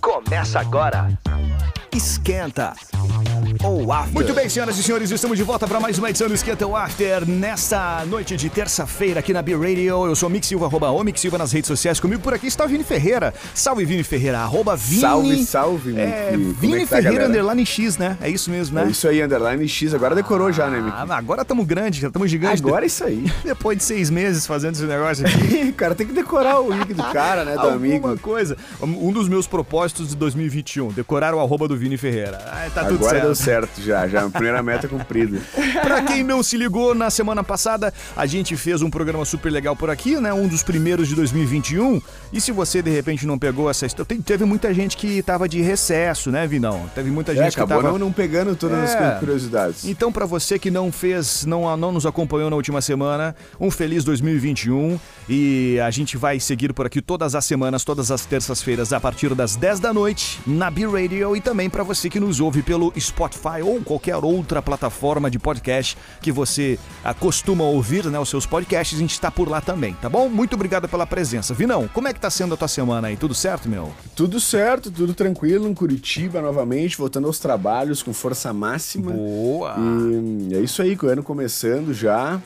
[0.00, 1.08] Começa agora.
[1.92, 2.74] Esquenta
[3.64, 4.12] ou After.
[4.14, 6.76] Muito bem, senhoras e senhores, estamos de volta para mais uma edição do Esquenta ou
[6.76, 10.06] After nesta noite de terça-feira aqui na B Radio.
[10.06, 11.98] Eu sou o Mick Silva, arroba o Mick Silva nas redes sociais.
[11.98, 13.34] Comigo por aqui está o Vini Ferreira.
[13.54, 15.00] Salve, Vini Ferreira, arroba Vini.
[15.00, 16.00] Salve, salve, Mick.
[16.00, 17.28] É, Vini é tá, Ferreira, galera?
[17.28, 18.16] underline X, né?
[18.20, 18.86] É isso mesmo, né?
[18.86, 19.94] É isso aí, underline X.
[19.94, 20.96] Agora decorou já, né, Mick?
[20.96, 22.62] Ah, agora estamos grandes, já estamos gigantes.
[22.64, 23.24] Agora é isso aí.
[23.44, 25.72] Depois de seis meses fazendo esse negócio aqui.
[25.76, 28.18] cara, tem que decorar o nick do cara, né, do Alguma amigo.
[28.18, 28.56] coisa.
[28.80, 32.38] Um dos meus propósitos de 2021, decorar o arroba do Vini Ferreira.
[32.46, 33.22] Ah, tá Agora tudo certo.
[33.24, 33.48] deu certo
[33.78, 34.24] já, já.
[34.26, 35.38] A primeira meta cumprida.
[35.82, 39.74] pra quem não se ligou, na semana passada a gente fez um programa super legal
[39.74, 40.32] por aqui, né?
[40.32, 42.00] Um dos primeiros de 2021.
[42.32, 45.60] E se você de repente não pegou essa história, teve muita gente que tava de
[45.60, 46.90] recesso, né, Vinão?
[46.94, 48.98] Teve muita gente é, que tava não, não pegando todas É.
[49.14, 49.84] as curiosidades.
[49.84, 54.04] Então, pra você que não fez, não, não nos acompanhou na última semana, um feliz
[54.04, 54.98] 2021
[55.28, 59.34] e a gente vai seguir por aqui todas as semanas, todas as terças-feiras, a partir
[59.34, 63.37] das 10 da noite, na B-Radio e também pra você que nos ouve pelo Spotify
[63.62, 69.00] ou qualquer outra plataforma de podcast que você acostuma ouvir, né, os seus podcasts, a
[69.00, 70.28] gente está por lá também, tá bom?
[70.28, 71.54] Muito obrigado pela presença.
[71.54, 73.16] Vinão, como é que tá sendo a tua semana aí?
[73.16, 73.92] Tudo certo, meu?
[74.14, 79.12] Tudo certo, tudo tranquilo em Curitiba novamente, voltando aos trabalhos com força máxima.
[79.12, 79.76] Boa!
[80.50, 82.40] E é isso aí, o ano começando já.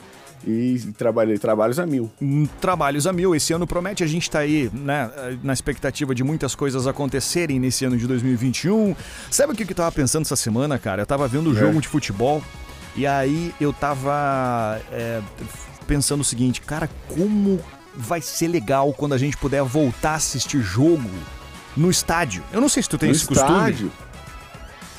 [0.45, 2.11] E trabalhei trabalhos a mil.
[2.21, 3.33] Hum, Trabalhos a mil.
[3.35, 5.09] Esse ano promete, a gente tá aí, né,
[5.41, 8.95] na expectativa de muitas coisas acontecerem nesse ano de 2021.
[9.31, 11.01] Sabe o que eu tava pensando essa semana, cara?
[11.03, 11.59] Eu tava vendo o É.
[11.59, 12.43] jogo de futebol
[12.95, 15.21] e aí eu tava é,
[15.87, 17.59] pensando o seguinte, cara, como
[17.95, 21.09] vai ser legal quando a gente puder voltar a assistir jogo
[21.77, 22.43] no estádio.
[22.51, 23.89] Eu não sei se tu tem no esse costume.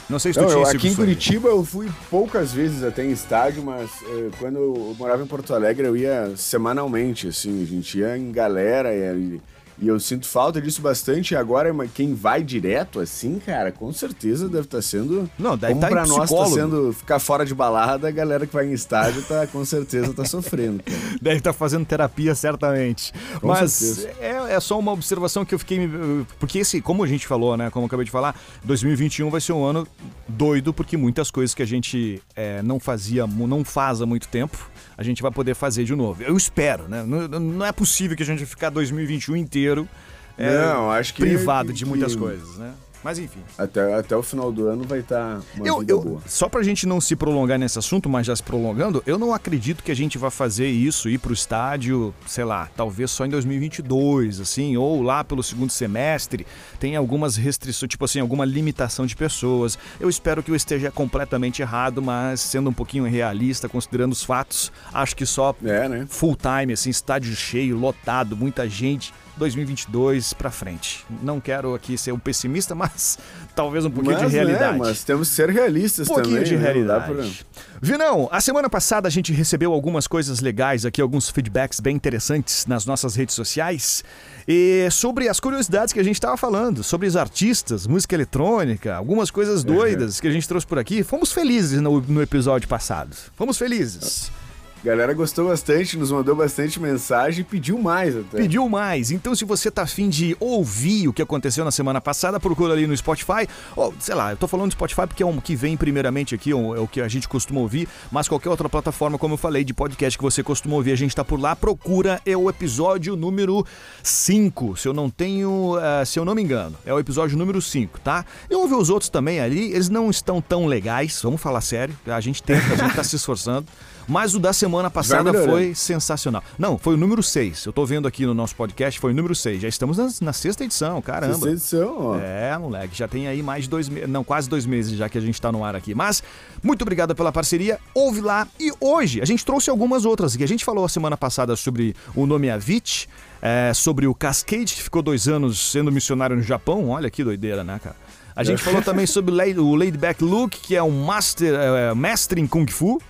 [0.08, 0.94] Não sei se tu Não, tinha eu, aqui em.
[0.94, 5.54] Curitiba eu fui poucas vezes até em estádio, mas eh, quando eu morava em Porto
[5.54, 9.40] Alegre eu ia semanalmente, assim, a gente ia em galera e,
[9.78, 11.32] e eu sinto falta disso bastante.
[11.34, 15.28] E agora mas quem vai direto assim, cara, com certeza deve estar sendo.
[15.38, 18.52] Não, deve como tá pra nós tá sendo ficar fora de balada, a galera que
[18.54, 20.82] vai em estádio tá com certeza tá sofrendo.
[20.82, 20.98] Cara.
[21.20, 23.12] Deve estar fazendo terapia, certamente.
[23.40, 25.86] Com Mas é, é só uma observação que eu fiquei.
[25.86, 27.70] me- Porque esse, como a gente falou, né?
[27.70, 29.86] Como eu acabei de falar, 2021 vai ser um ano
[30.28, 34.58] doido, porque muitas coisas que a gente é, não fazia, não faz há muito tempo,
[34.96, 36.22] a gente vai poder fazer de novo.
[36.22, 37.02] Eu espero, né?
[37.06, 39.88] Não, não é possível que a gente vai ficar 2021 inteiro
[40.36, 42.72] é, Não, acho que- privado de que- muitas coisas, né?
[43.04, 43.40] Mas enfim.
[43.58, 46.20] Até, até o final do ano vai estar uma Eu, vida eu- boa.
[46.26, 49.84] só pra gente não se prolongar nesse assunto, mas já se prolongando, eu não acredito
[49.84, 54.40] que a gente vai fazer isso, ir pro estádio, sei lá, talvez só em 2022,
[54.40, 56.46] assim, ou lá pelo segundo semestre.
[56.80, 59.78] Tem algumas restrições, tipo assim, alguma limitação de pessoas.
[60.00, 64.72] Eu espero que eu esteja completamente errado, mas sendo um pouquinho realista, considerando os fatos,
[64.92, 66.06] acho que só É, né?
[66.08, 69.12] full time, assim, estádio cheio, lotado, muita gente.
[69.36, 71.04] 2022 pra frente.
[71.22, 73.18] Não quero aqui ser um pessimista, mas
[73.54, 74.72] talvez um pouquinho mas, de realidade.
[74.72, 76.50] né, mas temos que ser realistas Um pouquinho também.
[76.50, 76.62] de né?
[76.62, 77.46] Realidade.
[77.80, 82.66] Vinão, a semana passada a gente recebeu algumas coisas legais aqui, alguns feedbacks bem interessantes
[82.66, 84.02] nas nossas redes sociais.
[84.46, 89.30] E sobre as curiosidades que a gente estava falando, sobre os artistas, música eletrônica, algumas
[89.30, 91.02] coisas doidas que a gente trouxe por aqui.
[91.02, 93.14] Fomos felizes no, no episódio passado.
[93.36, 94.30] Fomos felizes.
[94.30, 94.43] A
[94.84, 98.36] galera gostou bastante, nos mandou bastante mensagem e pediu mais até.
[98.36, 99.10] Pediu mais.
[99.10, 102.86] Então, se você tá afim de ouvir o que aconteceu na semana passada, procura ali
[102.86, 103.48] no Spotify.
[103.74, 106.50] Ou, sei lá, eu tô falando do Spotify porque é um que vem primeiramente aqui,
[106.50, 109.72] é o que a gente costuma ouvir, mas qualquer outra plataforma, como eu falei, de
[109.72, 111.56] podcast que você costuma ouvir, a gente tá por lá.
[111.56, 113.66] Procura, é o episódio número
[114.02, 116.76] 5, se eu não tenho, eh, se eu não me engano.
[116.84, 118.26] É o episódio número 5, tá?
[118.50, 121.96] Eu ouvi os outros também ali, eles não estão tão legais, vamos falar sério.
[122.06, 123.66] A gente tenta, a gente tá se esforçando.
[124.06, 126.42] Mas o da semana passada foi sensacional.
[126.58, 127.64] Não, foi o número 6.
[127.66, 129.62] Eu tô vendo aqui no nosso podcast, foi o número 6.
[129.62, 131.34] Já estamos na, na sexta edição, caramba.
[131.34, 132.18] Sexta edição, ó.
[132.18, 135.16] É, moleque, já tem aí mais de dois meses, não, quase dois meses já que
[135.16, 135.94] a gente tá no ar aqui.
[135.94, 136.22] Mas,
[136.62, 138.46] muito obrigado pela parceria, ouve lá.
[138.60, 140.44] E hoje, a gente trouxe algumas outras aqui.
[140.44, 143.06] A gente falou a semana passada sobre o nome Avicii,
[143.40, 146.88] é, sobre o Cascade, que ficou dois anos sendo missionário no Japão.
[146.90, 147.96] Olha que doideira, né, cara?
[148.36, 151.54] A gente falou também sobre o Laid- o Laid Back Luke, que é um master,
[151.54, 153.00] é, mestre em Kung Fu.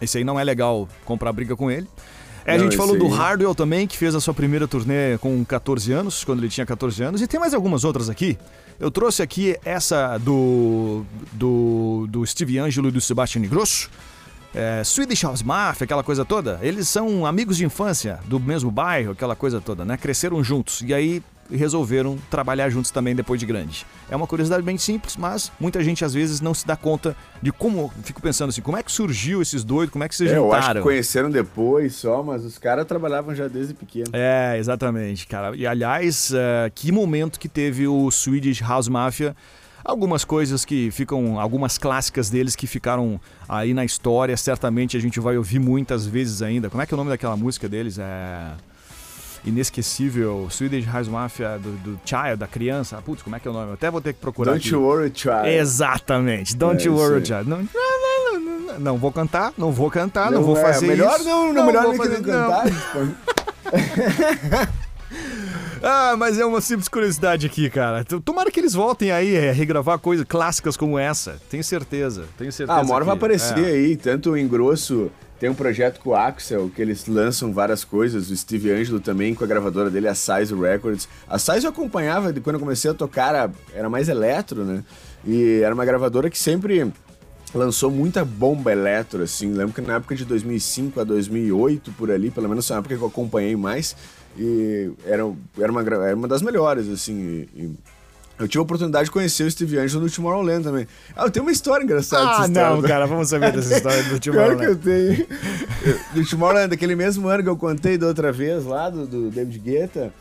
[0.00, 1.86] Esse aí não é legal comprar briga com ele.
[2.44, 5.44] É, a gente falou do aí- Hardwell também, que fez a sua primeira turnê com
[5.44, 7.20] 14 anos, quando ele tinha 14 anos.
[7.20, 8.38] E tem mais algumas outras aqui.
[8.78, 13.90] Eu trouxe aqui essa do, do, do Steve Angelo e do Sebastian Grosso.
[14.54, 16.58] É, Swedish House Mafia, aquela coisa toda.
[16.62, 19.96] Eles são amigos de infância, do mesmo bairro, aquela coisa toda, né?
[19.96, 20.82] Cresceram juntos.
[20.82, 23.86] E aí resolveram trabalhar juntos também depois de grande.
[24.10, 27.52] É uma curiosidade bem simples, mas muita gente às vezes não se dá conta de
[27.52, 27.92] como.
[28.02, 30.46] Fico pensando assim, como é que surgiu esses dois, como é que se É, juntaram?
[30.46, 34.06] eu acho que conheceram depois só, mas os caras trabalhavam já desde pequeno.
[34.12, 35.54] É, exatamente, cara.
[35.56, 39.34] E aliás, eh, que momento que teve o Swedish House Mafia.
[39.84, 45.20] Algumas coisas que ficam, algumas clássicas deles que ficaram aí na história, certamente a gente
[45.20, 46.68] vai ouvir muitas vezes ainda.
[46.68, 47.96] Como é que é o nome daquela música deles?
[47.96, 48.50] É.
[49.44, 52.96] Inesquecível, Swedish House Mafia do, do Child, da criança.
[53.04, 53.68] Putz, como é que é o nome?
[53.68, 54.52] Eu até vou ter que procurar.
[54.52, 54.74] Don't aqui.
[54.74, 55.48] you worry, child.
[55.48, 57.26] Exatamente, Don't É You Worry, aí.
[57.26, 57.48] Child.
[57.48, 60.86] Não, não, não, não, não vou cantar, não vou cantar, não, Não vou é, fazer
[60.86, 61.24] melhor isso.
[61.28, 62.64] não, não, melhor nem fazer- cantar.
[62.66, 63.16] tipo,
[65.82, 68.04] Ah, mas é uma simples curiosidade aqui, cara.
[68.04, 71.36] Tomara que eles voltem aí é, regravar coisas clássicas como essa.
[71.48, 72.78] Tenho certeza, tenho certeza.
[72.78, 73.66] Ah, uma hora vai aparecer é.
[73.72, 78.30] aí, tanto o Engrosso, tem um projeto com o Axel, que eles lançam várias coisas,
[78.30, 81.08] o Steve Angelo também, com a gravadora dele, a Size Records.
[81.28, 84.82] A Size eu acompanhava, de quando eu comecei a tocar, era, mais eletro, né?
[85.26, 86.90] E era uma gravadora que sempre
[87.54, 89.52] lançou muita bomba eletro, assim.
[89.52, 92.96] Lembro que na época de 2005 a 2008, por ali, pelo menos foi a época
[92.96, 93.94] que eu acompanhei mais,
[94.38, 95.22] e era,
[95.58, 97.18] era, uma, era uma das melhores, assim.
[97.54, 97.95] e- e
[98.38, 100.86] eu tive a oportunidade de conhecer o Steve Angelo no Tomorrowland também.
[101.16, 102.70] Ah, eu tenho uma história engraçada Ah, dessa história.
[102.76, 105.26] não, cara, vamos saber dessa história do Tio Claro que eu tenho.
[106.14, 109.58] Do Tomorrowland, aquele mesmo ano que eu contei da outra vez, lá do, do David
[109.58, 110.12] Guetta,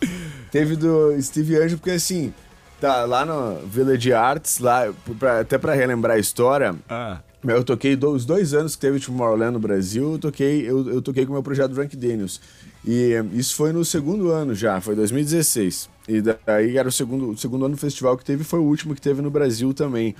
[0.51, 2.33] teve do Steve Angelo, porque assim,
[2.79, 7.95] tá lá no Village Arts, lá, pra- até pra relembrar a história, Ah, eu toquei
[7.95, 11.25] do- os dois anos que teve o Tomorrowland no Brasil, eu toquei, eu, eu toquei
[11.25, 12.39] com o meu projeto Drunk Daniels.
[12.87, 15.89] E isso foi no segundo ano já, foi 2016.
[16.07, 18.93] E daí era o segundo, o segundo ano do festival que teve, foi o último
[18.93, 20.15] que teve no Brasil também.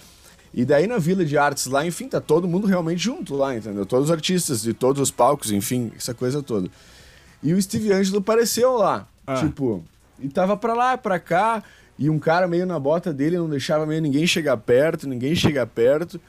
[0.54, 3.86] E daí na Vila de Artes lá, enfim, tá todo mundo realmente junto lá, entendeu?
[3.86, 6.70] Todos os artistas de todos os palcos, enfim, essa coisa toda.
[7.44, 9.36] E o Steve Angelo apareceu lá, Ah.
[9.36, 9.84] tipo,
[10.20, 11.62] e tava pra lá, pra cá,
[12.00, 15.68] e um cara meio na bota dele, não deixava meio ninguém chegar perto, ninguém chegar
[15.68, 16.20] perto.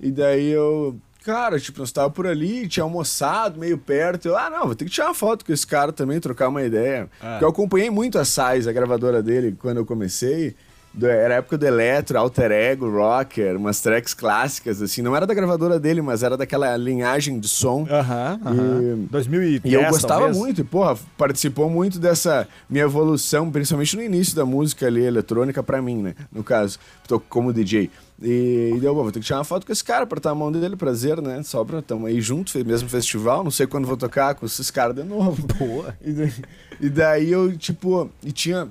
[0.00, 4.28] E daí eu, cara, tipo, nós tava por ali, tinha almoçado meio perto.
[4.28, 6.62] Eu, ah, não, vou ter que tirar uma foto com esse cara também, trocar uma
[6.62, 7.08] ideia.
[7.20, 7.32] Ah.
[7.32, 10.56] Porque eu acompanhei muito a Size, a gravadora dele, quando eu comecei.
[11.00, 15.00] Era a época do Eletro, Alter Ego, Rocker, umas tracks clássicas, assim.
[15.02, 17.86] Não era da gravadora dele, mas era daquela linhagem de som.
[17.90, 18.80] Aham, aham.
[19.04, 20.36] E- 2010, E eu gostava talvez.
[20.36, 25.62] muito, e porra, participou muito dessa minha evolução, principalmente no início da música ali, eletrônica
[25.62, 26.14] pra mim, né?
[26.32, 27.90] No caso, tô como DJ.
[28.20, 30.30] E, e deu, bom, vou ter que tirar uma foto com esse cara pra estar
[30.30, 31.40] a mão dele, prazer, né?
[31.44, 34.96] Só pra tamo aí junto, mesmo festival, não sei quando vou tocar com esses caras
[34.96, 35.46] de novo.
[35.56, 35.96] Boa.
[36.04, 36.32] E daí,
[36.80, 38.66] e daí eu, tipo, e tinha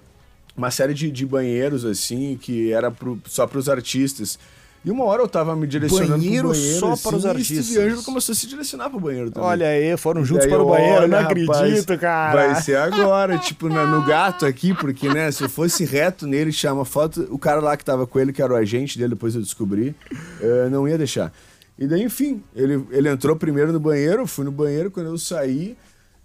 [0.58, 4.38] uma série de, de banheiros, assim, que era pro, só pros artistas.
[4.86, 7.28] E uma hora eu tava me direcionando Banheiro pro banheiro, só assim, para os E
[7.28, 7.66] artistas.
[7.66, 9.50] Steve Angelo começou a se direcionar pro banheiro também.
[9.50, 12.54] Olha aí, foram juntos para o banheiro, olha, não rapaz, acredito, cara.
[12.54, 16.52] Vai ser agora, tipo, na- no gato aqui, porque, né, se eu fosse reto nele,
[16.54, 19.10] tirar uma foto, o cara lá que tava com ele, que era o agente dele,
[19.10, 19.94] depois eu descobri,
[20.40, 21.34] eh, não ia deixar.
[21.78, 25.76] E daí, enfim, ele, ele entrou primeiro no banheiro, fui no banheiro, quando eu saí,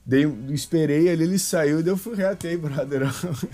[0.04, 3.02] dei, esperei ali, ele saiu, e daí eu fui reto, e aí, brother?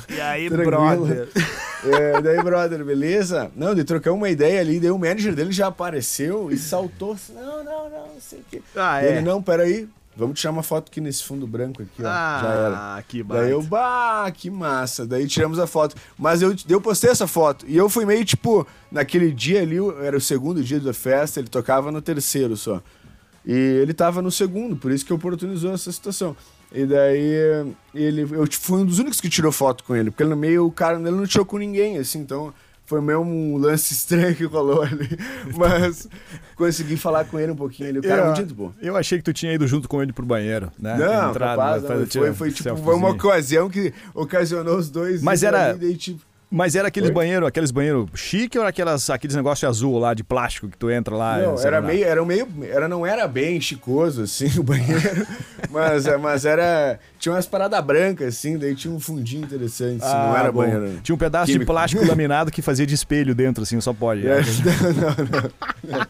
[0.08, 1.28] E aí, brother?
[1.84, 3.52] É, daí, brother, beleza?
[3.54, 7.32] Não, de trocar uma ideia ali, daí o manager dele já apareceu e saltou assim,
[7.34, 8.60] não, não, não, não sei o quê.
[8.74, 9.12] Ah, é?
[9.12, 12.96] Ele, não, peraí, vamos tirar uma foto aqui nesse fundo branco aqui, ó, já era.
[12.96, 13.44] Ah, que baita.
[13.44, 15.06] Daí eu, bah, que massa.
[15.06, 15.94] Daí tiramos a foto.
[16.18, 17.64] Mas eu, eu postei essa foto.
[17.68, 21.48] E eu fui meio tipo, naquele dia ali, era o segundo dia da festa, ele
[21.48, 22.82] tocava no terceiro só.
[23.48, 26.36] E ele tava no segundo, por isso que oportunizou essa situação.
[26.70, 30.36] E daí ele, eu fui um dos únicos que tirou foto com ele, porque no
[30.36, 32.52] meio o cara ele não tirou com ninguém, assim, então
[32.84, 35.08] foi meio um lance estranho que rolou ali.
[35.56, 36.06] Mas
[36.56, 37.88] consegui falar com ele um pouquinho.
[37.88, 38.74] Ele, o cara é eu, muito gente boa.
[38.82, 40.96] eu achei que tu tinha ido junto com ele pro banheiro, né?
[40.98, 44.90] Não, Entrado, capaz, fazer não, tira- foi, foi, tipo, foi uma ocasião que ocasionou os
[44.90, 45.22] dois.
[45.22, 49.10] Mas era- ali, daí, tipo, Mas era aqueles banheiros, aqueles banheiros chique ou era aquelas,
[49.10, 51.38] aqueles negócios azul lá de plástico que tu entra lá?
[51.38, 51.86] não, era lá.
[51.86, 55.26] meio, era meio, era, não era bem chicoso, assim, o banheiro,
[55.70, 60.32] mas, mas era, tinha umas paradas brancas, assim, daí tinha um fundinho interessante, assim, não
[60.34, 60.60] Ah, era bom.
[60.60, 61.00] banheiro.
[61.02, 61.72] Tinha um pedaço de químico.
[61.72, 64.26] plástico laminado que fazia de espelho dentro, assim, só pode.
[64.26, 64.42] É, não,
[64.94, 66.06] não, não.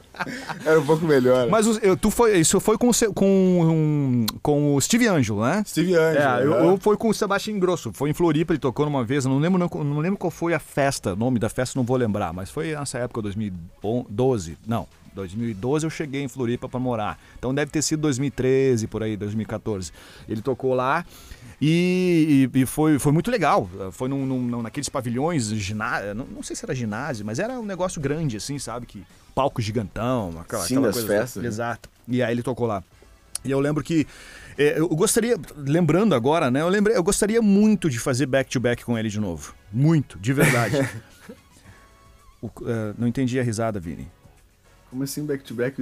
[0.65, 1.49] Era um pouco melhor.
[1.49, 5.62] Mas eu- tu foi, isso foi com, com, com o Steve Angelo, né?
[5.67, 6.19] Steve Angelo.
[6.19, 6.67] É, eu, né?
[6.73, 7.93] eu fui com o Sebastião Grosso.
[7.93, 9.25] Foi em Floripa, ele tocou numa vez.
[9.25, 11.97] Não lembro, não, não lembro qual foi a festa, o nome da festa, não vou
[11.97, 12.33] lembrar.
[12.33, 14.57] Mas foi nessa época, 2012.
[14.67, 14.87] Não,
[15.18, 17.18] 2012 eu cheguei em Floripa pra morar.
[17.38, 19.92] Então deve ter sido 2013, por aí, 2014.
[20.28, 21.04] Ele tocou lá.
[21.60, 23.68] E, e- e foi, foi muito legal.
[23.92, 27.64] Foi num, num- naqueles pavilhões, ginásio, não, não sei se era ginásio, mas era um
[27.64, 28.87] negócio grande, assim, sabe?
[28.87, 29.02] Que
[29.34, 31.08] palco gigantão, aquela, Sim, aquela das coisa.
[31.08, 31.48] festas, né?
[31.48, 31.88] Exato.
[32.06, 32.82] E aí ele tocou lá.
[33.44, 34.06] E eu lembro que.
[34.56, 36.60] eh, eu gostaria, lembrando agora, né?
[36.60, 39.52] Eu, lembrei, eu gostaria muito de fazer back-to-back com ele de novo.
[39.72, 40.76] Muito, de verdade.
[42.40, 44.06] O- eh, não entendi a risada, Vini.
[44.90, 45.76] Como assim, back-to-back,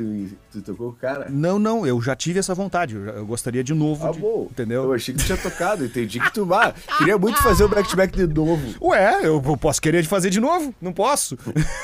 [0.51, 1.29] tu tocou o cara?
[1.31, 2.97] Não, não, eu já tive essa vontade.
[2.97, 4.05] Eu, eu gostaria de novo.
[4.05, 4.49] Ah, de- bom.
[4.51, 4.83] Entendeu?
[4.83, 6.53] Eu achei que tu tinha tocado, entendi que tu...
[6.53, 8.75] Ah, queria muito fazer o back-to-back de novo.
[8.83, 10.75] Ué, eu, eu posso querer fazer de novo?
[10.83, 11.39] Não posso.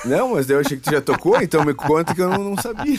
[0.05, 2.57] Não, mas eu achei que tu já tocou, então me conta que eu não, não
[2.57, 2.99] sabia.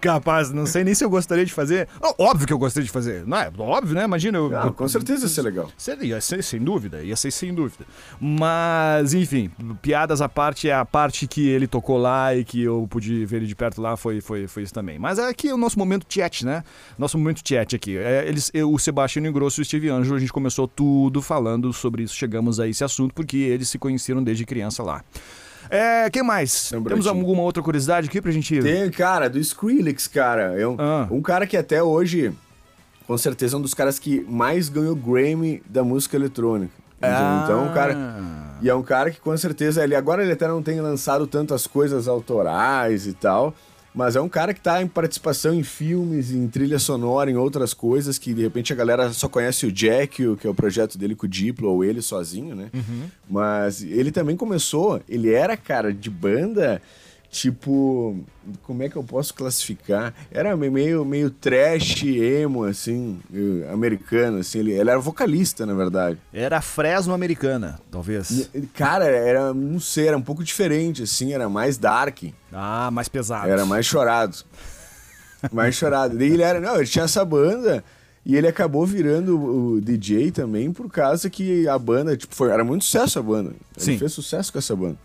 [0.00, 1.88] Capaz, não sei nem se eu gostaria de fazer.
[2.18, 3.26] Óbvio que eu gostaria de fazer.
[3.26, 3.50] Não é?
[3.58, 4.04] Óbvio, né?
[4.04, 4.38] Imagina.
[4.38, 5.68] Eu, Ah, com certeza ia ser legal.
[5.76, 7.84] Seria, ia ser sem dúvida, ia ser sem dúvida.
[8.20, 9.50] Mas, enfim,
[9.82, 13.38] piadas à parte, é a parte que ele tocou lá e que eu pude ver
[13.38, 14.98] ele de perto lá foi, foi, foi isso também.
[14.98, 16.62] Mas é aqui o nosso momento chat, né?
[16.98, 17.96] Nosso momento chat aqui.
[17.96, 21.72] É, eles, eu, o Sebastião Ingrosso e o Steve Angelo, a gente começou tudo falando
[21.72, 25.02] sobre isso, chegamos a esse assunto, porque eles se conheceram desde criança lá.
[25.70, 26.72] É, quem mais?
[26.72, 28.60] Um Temos alguma outra curiosidade aqui pra gente...
[28.60, 30.60] Tem, cara, do Skrillex, cara.
[30.60, 31.08] É um, Ah.
[31.10, 32.32] um cara que até hoje,
[33.06, 36.72] com certeza, é um dos caras que mais ganhou Grammy da música eletrônica.
[37.00, 37.42] Ah.
[37.44, 37.94] Então, o cara.
[38.62, 41.66] E é um cara que com certeza ele agora ele até não tem lançado tantas
[41.66, 43.54] coisas autorais e tal,
[43.94, 47.74] mas é um cara que tá em participação em filmes, em trilha sonora, em outras
[47.74, 51.14] coisas que de repente a galera só conhece o Jack, que é o projeto dele
[51.16, 52.70] com o Diplo ou ele sozinho, né?
[53.28, 56.80] Mas ele também começou, ele era cara de banda
[57.30, 58.18] tipo,
[58.64, 60.12] como é que eu posso classificar?
[60.30, 63.20] Era meio meio trash emo assim,
[63.72, 66.18] americano assim, ele, ele era vocalista, na verdade.
[66.32, 68.48] Era Fresno americana, talvez.
[68.52, 73.08] E, Cara, era, não sei, era um pouco diferente, assim, era mais dark, Ah, mais
[73.08, 73.48] pesado.
[73.48, 74.36] era mais chorado.
[75.52, 76.18] Mais chorado.
[76.18, 77.82] Daí ele era, não, ele tinha essa banda
[78.26, 82.50] e ele acabou virando o, o DJ também por causa que a banda, tipo, foi,
[82.50, 83.50] era muito sucesso a banda.
[83.50, 83.98] Ele Sim.
[83.98, 84.98] fez sucesso com essa banda.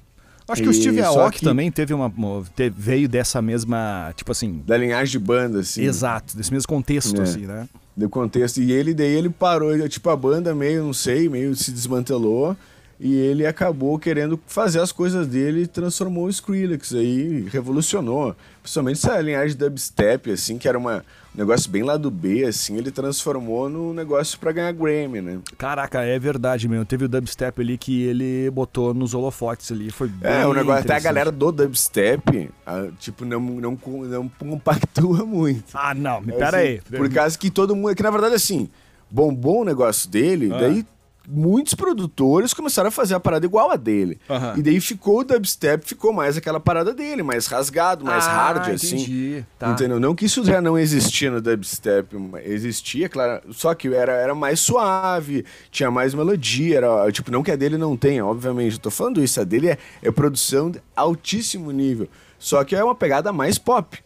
[0.47, 2.07] Acho que o E Steve só Aoki que- também teve uma.
[2.07, 4.13] uma- te- veio dessa mesma.
[4.15, 4.61] Tipo assim.
[4.65, 5.83] Da linhagem de banda, assim.
[5.83, 7.23] Exato, desse mesmo contexto, É.
[7.23, 7.67] assim, né?
[7.97, 8.61] do contexto.
[8.61, 12.55] E ele, daí ele parou, ele, tipo, a banda meio, não sei, meio se desmantelou.
[12.97, 18.33] E ele acabou querendo fazer as coisas dele e transformou o Skrillex aí, revolucionou.
[18.61, 21.03] Principalmente essa linhagem dubstep, assim, que era uma,
[21.35, 25.39] um negócio bem lá do B, assim, ele transformou no negócio pra ganhar Grammy, né?
[25.57, 26.85] Caraca, é verdade mesmo.
[26.85, 29.91] Teve o dubstep ali que ele botou nos holofotes ali.
[29.91, 33.77] Foi bem É, o negócio, até a galera do dubstep, ah, tipo, não, não,
[34.09, 35.65] não compactua muito.
[35.73, 36.81] Ah, não, É, pera assim, aí.
[36.97, 37.93] Por causa que todo mundo.
[37.93, 38.69] Que na verdade, assim,
[39.11, 40.59] bombou o negócio dele, Ah.
[40.59, 40.85] daí
[41.27, 44.19] muitos produtores começaram a fazer a parada igual a dele.
[44.29, 44.53] Aham.
[44.57, 48.69] E daí ficou o dubstep, ficou mais aquela parada dele, mais rasgado, mais Ah, hard,
[48.73, 48.95] assim.
[48.95, 49.45] entendi.
[49.57, 49.71] Tá.
[49.71, 49.99] Entendeu?
[49.99, 54.59] Não que isso já não existia no dubstep, existia, claro, só que era, era mais
[54.59, 58.91] suave, tinha mais melodia, era, tipo, não que a dele não tenha, obviamente, eu tô
[58.91, 63.31] falando isso, a dele é, é produção de altíssimo nível, só que é uma pegada
[63.33, 63.97] mais pop.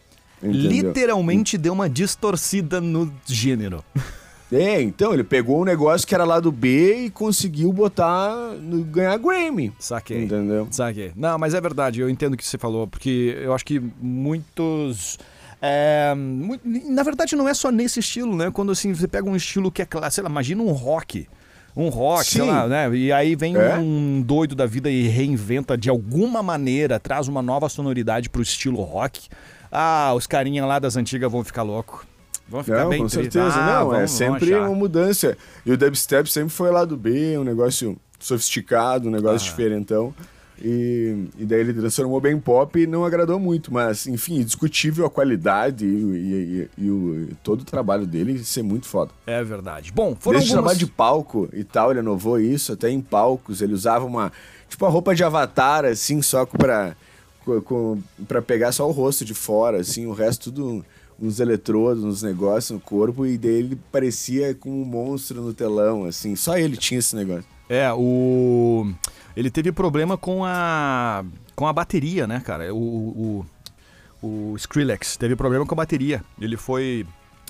[0.42, 0.70] entendeu?
[0.70, 3.84] Literalmente deu uma distorcida no gênero.
[4.52, 8.82] É, então, ele pegou um negócio que era lá do B e conseguiu botar, no,
[8.82, 9.72] ganhar Grammy.
[9.78, 10.24] Saquei.
[10.24, 10.66] Entendeu?
[10.72, 11.12] Saquei.
[11.14, 15.18] Não, mas é verdade, eu entendo o que você falou, porque eu acho que muitos.
[15.62, 18.50] é, mu- na verdade, não é só nesse estilo, né?
[18.50, 21.28] Quando assim, você pega um estilo que é sei lá, imagina um rock.
[21.76, 22.48] Um rock, sei Sim.
[22.48, 22.90] lá, né?
[22.96, 23.76] E aí vem É.
[23.78, 28.82] um doido da vida e reinventa de alguma maneira, traz uma nova sonoridade pro estilo
[28.82, 29.28] rock.
[29.70, 32.04] Ah, os carinha lá das antigas vão ficar louco.
[32.50, 33.32] Vão ficar Não, bem com tristes.
[33.32, 33.56] certeza.
[33.60, 34.66] Ah, não, é vão sempre achar.
[34.66, 35.38] uma mudança.
[35.64, 39.50] E o dubstep sempre foi lá do B, um negócio sofisticado, um negócio Ah.
[39.50, 40.14] diferentão.
[40.62, 45.10] E, e daí ele transformou bem pop e não agradou muito, mas enfim, discutível a
[45.10, 49.10] qualidade e, e- e- o, todo o trabalho dele ser muito foda.
[49.26, 49.90] É verdade.
[49.90, 50.74] Bom, foram Desde algumas...
[50.74, 53.62] trabalho de palco e tal, ele inovou isso, até em palcos.
[53.62, 54.30] Ele usava uma.
[54.68, 56.94] Tipo, a roupa de avatar, assim, só pra,
[57.64, 60.84] com, pra pegar só o rosto de fora, assim, o resto tudo.
[61.20, 66.04] Uns eletrodos, uns negócios no corpo, e daí ele parecia com um monstro no telão,
[66.04, 66.34] assim.
[66.34, 67.44] Só ele tinha esse negócio.
[67.68, 68.90] É, o.
[69.36, 71.24] Ele teve problema com a.
[71.54, 72.74] com a bateria, né, cara?
[72.74, 73.44] O.
[74.22, 76.22] O, o Skrillex teve problema com a bateria.
[76.40, 77.06] Ele foi.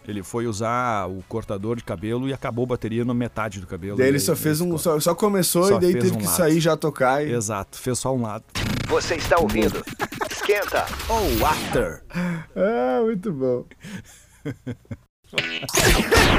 [0.06, 3.96] Ele foi usar o cortador de cabelo e acabou a bateria na metade do cabelo.
[3.96, 4.76] Daí ele aí só fez um.
[4.78, 6.36] Só, só começou Só e daí teve um que lado.
[6.36, 7.24] sair já tocar.
[7.24, 7.32] E...
[7.32, 8.44] Exato, fez só um lado.
[8.88, 9.84] Você está ouvindo?
[10.30, 10.86] Esquenta.
[11.08, 12.02] Oh, after!
[12.56, 13.64] Ah, muito bom.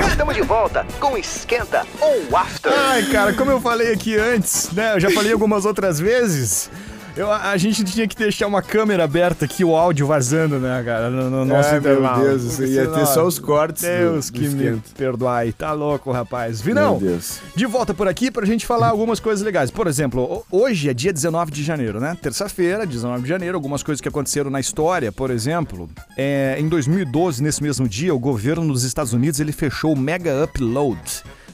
[0.07, 2.73] Estamos de volta com Esquenta ou After.
[2.73, 4.95] Ai, cara, como eu falei aqui antes, né?
[4.95, 6.69] Eu já falei algumas outras vezes.
[7.15, 11.09] Eu, a, gente tinha que deixar uma câmera aberta aqui, o áudio vazando, né, cara,
[11.09, 12.23] no, no nosso Ai, meu intervalo.
[12.23, 14.89] Deus, isso ia ter só os cortes Deus do que me esquenta.
[14.97, 15.51] perdoai.
[15.51, 16.61] Tá louco, rapaz.
[16.61, 17.39] Vinão, Meu Deus.
[17.53, 19.69] de volta por aqui pra gente falar algumas coisas legais.
[19.69, 22.17] Por exemplo, ho- hoje é dia 19 de janeiro, né?
[22.21, 25.11] Terça-feira, 19 de janeiro, algumas coisas que aconteceram na história.
[25.11, 29.93] Por exemplo, é, em 2012, nesse mesmo dia, o governo dos Estados Unidos ele fechou
[29.93, 30.99] o Mega Upload.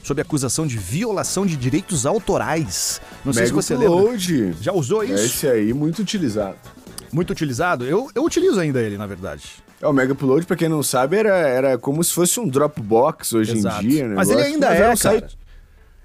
[0.02, 3.00] Sob acusação de violação de direitos autorais.
[3.24, 3.96] Não sei Mega se você lembra.
[3.96, 4.56] Upload.
[4.60, 5.14] Já usou isso?
[5.24, 6.56] Esse aí, muito utilizado.
[7.12, 7.84] Muito utilizado?
[7.84, 9.44] Eu, eu utilizo ainda ele, na verdade.
[9.80, 13.32] É, o Mega Upload, pra quem não sabe, era, era como se fosse um Dropbox
[13.32, 13.84] hoje Exato.
[13.84, 14.08] em dia.
[14.08, 14.14] né?
[14.14, 14.92] Mas ele ainda mas é, era cara.
[14.94, 15.38] um site,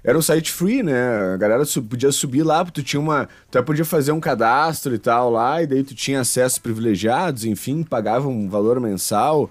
[0.04, 1.32] Era um site free, né?
[1.34, 3.26] A galera su- podia subir lá, tu tinha uma.
[3.50, 7.44] Tu até podia fazer um cadastro e tal lá, e daí tu tinha acessos privilegiados,
[7.44, 9.50] enfim, pagava um valor mensal.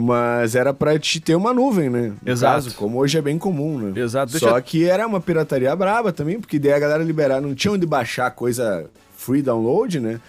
[0.00, 2.12] Mas era pra te ter uma nuvem, né?
[2.24, 2.54] No Exato.
[2.64, 4.00] caso, como hoje é bem comum, né?
[4.00, 4.32] Exato.
[4.32, 7.54] Deixa Só eu- que era uma pirataria braba também, porque daí a galera liberar, não
[7.54, 8.86] tinha onde baixar coisa
[9.16, 10.20] free download, né?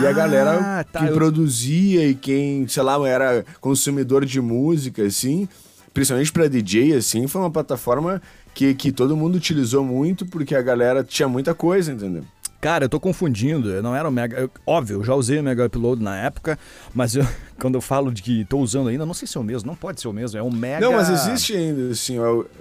[0.00, 4.40] E a Ah, galera tá, que eu- produzia e quem, sei lá, era consumidor de
[4.40, 5.46] música, assim,
[5.92, 8.20] principalmente pra DJ, assim, foi uma plataforma
[8.52, 12.24] que, que todo mundo utilizou muito porque a galera tinha muita coisa, entendeu?
[12.64, 13.68] Cara, eu tô confundindo.
[13.68, 14.38] Eu não era o Mega.
[14.40, 16.58] eu- óbvio, eu já usei o Mega Upload na época,
[16.94, 17.22] mas eu-
[17.60, 19.76] quando eu falo de que tô usando ainda, não sei se é o mesmo, não
[19.76, 20.38] pode ser o mesmo.
[20.38, 20.80] É um Mega.
[20.86, 22.16] Não, mas existe ainda, assim,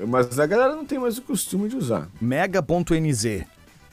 [0.05, 2.09] mas a galera não tem mais o costume de usar.
[2.19, 3.45] Mega.nz.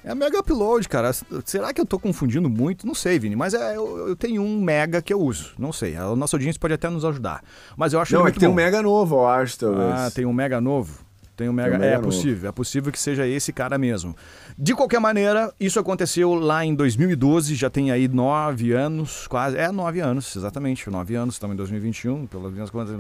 [0.03, 1.13] É Mega Upload, cara.
[1.45, 2.89] Será que eu tô confundindo muito?
[2.89, 5.53] Não sei, Vini, mas é, eu, eu tenho um Mega que eu uso.
[5.61, 5.95] Não sei.
[5.97, 7.41] A nossa audiência pode até nos ajudar.
[7.77, 8.57] Mas eu acho Não, é que tem um bom.
[8.57, 9.93] mega novo, eu acho, talvez.
[9.93, 11.09] Ah, tem um Mega novo.
[11.41, 11.71] Tem um Mega.
[11.71, 14.15] Tem Mega é possível, é possível que seja esse cara mesmo.
[14.59, 19.57] De qualquer maneira, isso aconteceu lá em 2012, já tem aí nove anos, quase.
[19.57, 20.91] É, nove anos, exatamente.
[20.91, 22.95] Nove anos, estamos em 2021, pelas minhas contas.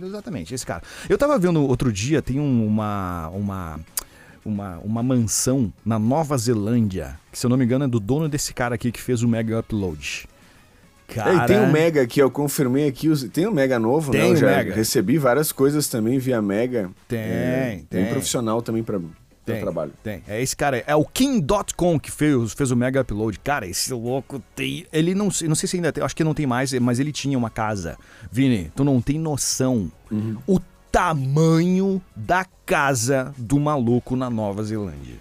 [0.00, 0.80] Exatamente, esse cara.
[1.08, 3.28] Eu tava vendo outro dia, tem um- uma.
[3.30, 3.80] uma
[4.42, 8.26] uma, uma mansão na Nova Zelândia, que se eu não me engano é do dono
[8.26, 10.26] desse cara aqui que fez o Mega Upload.
[11.14, 14.20] Cara, É, e tem um Mega que eu confirmei aqui, tem um Mega novo, Tem
[14.22, 14.28] né?
[14.28, 14.74] Eu o já Mega.
[14.74, 16.90] recebi várias coisas também via Mega.
[17.08, 18.06] Tem, É, tem.
[18.06, 19.00] profissional também para
[19.44, 19.92] Tem, trabalho.
[20.02, 20.22] Tem.
[20.28, 23.38] É esse cara, é o Kim.com que fez, fez o Mega Upload.
[23.40, 24.86] Cara, esse louco tem.
[24.92, 27.36] Ele não não sei se ainda tem, acho que não tem mais, mas ele tinha
[27.36, 27.96] uma casa.
[28.30, 30.36] Vini, tu não tem noção Uhum.
[30.46, 30.60] o
[30.92, 35.16] tamanho da casa do maluco na Nova Zelândia.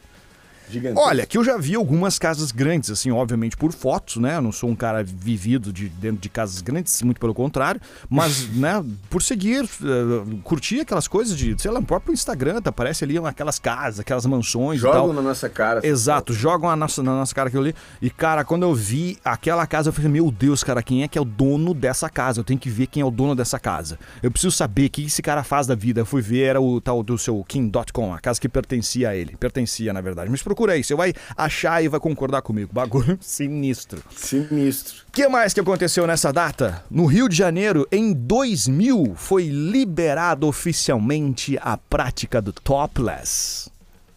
[0.69, 1.07] Gigantesco.
[1.07, 4.37] Olha, que eu já vi algumas casas grandes, assim, obviamente por fotos, né?
[4.37, 8.47] Eu não sou um cara vivido de dentro de casas grandes, muito pelo contrário, mas,
[8.55, 13.03] né, por seguir, eh, curtir aquelas coisas de, sei lá, o próprio Instagram, tá, aparece
[13.03, 15.85] ali aquelas casas, aquelas mansões jogam na nossa cara.
[15.85, 17.75] Exato, jogam a nossa, na nossa cara aquilo ali.
[18.01, 21.17] E, cara, quando eu vi aquela casa, eu falei, meu Deus, cara, quem é que
[21.17, 22.39] é o dono dessa casa?
[22.39, 23.99] Eu tenho que ver quem é o dono dessa casa.
[24.21, 26.01] Eu preciso saber o que esse cara faz da vida.
[26.01, 29.35] Eu fui ver, era o tal do seu King.com, a casa que pertencia a ele.
[29.37, 30.29] Pertencia, na verdade.
[30.29, 32.71] Mas procura aí, você vai achar e vai concordar comigo.
[32.73, 34.01] Bagulho sinistro.
[34.15, 35.03] Sinistro.
[35.07, 36.83] O que mais que aconteceu nessa data?
[36.89, 43.69] No Rio de Janeiro, em 2000, foi liberado oficialmente a prática do topless.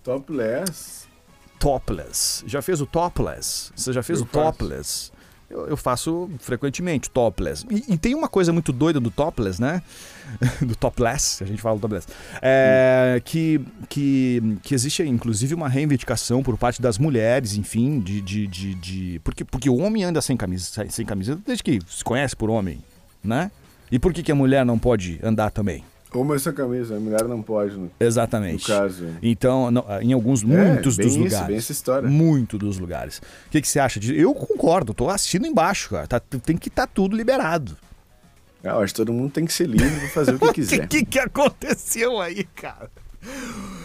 [0.03, 1.03] Topless.
[1.59, 2.43] topless.
[2.47, 3.71] Já fez o topless?
[3.77, 4.45] Você já fez Eu o faço.
[4.45, 5.13] topless?
[5.49, 7.65] Eu, eu faço frequentemente topless.
[7.71, 9.83] E, e tem uma coisa muito doida do topless, né?
[10.63, 12.07] do topless, a gente fala topless.
[12.41, 18.21] É, que, que, que existe, inclusive, uma reivindicação por parte das mulheres, enfim, de.
[18.21, 22.03] de, de, de- porque, porque o homem anda sem camisa, sem camisa desde que se
[22.05, 22.79] conhece por homem,
[23.23, 23.51] né?
[23.91, 25.85] E por que, que a mulher não pode andar também?
[26.15, 28.67] Uma essa camisa, a mulher não pode, no, no Exatamente.
[28.67, 29.07] caso.
[29.23, 31.47] Então, não, em alguns, É, muitos dos isso, lugares.
[31.47, 32.07] bem essa história.
[32.09, 33.19] Muito dos lugares.
[33.47, 34.13] O que, que você acha disso?
[34.13, 36.07] Eu concordo, tô assistindo embaixo, cara.
[36.07, 37.77] Tá- tem que estar tudo liberado.
[38.65, 40.53] Ah, Eu acho que todo mundo tem que ser livre pra fazer o que O
[40.53, 40.89] que, quiser.
[40.89, 42.91] que, que aconteceu aí, cara?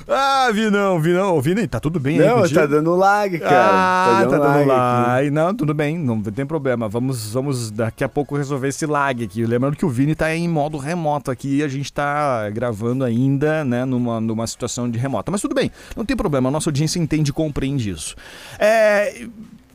[0.08, 2.60] Ah, Vinão, Vinão, Vini, tá tudo bem aí Não, contigo?
[2.60, 3.70] tá dando lag, cara.
[3.70, 4.66] Ah, tá dando aqui.
[4.68, 5.30] lag.
[5.30, 6.88] Não, tudo bem, não tem problema.
[6.90, 9.46] Vamos, vamos daqui a pouco resolver esse lag aqui.
[9.46, 13.64] Lembrando que o Vini tá em modo remoto aqui e a gente tá gravando ainda,
[13.66, 15.30] né, numa, numa situação de remota.
[15.32, 18.16] Mas tudo bem, não tem problema, a nossa audiência entende e compreende isso.
[18.58, 19.26] É,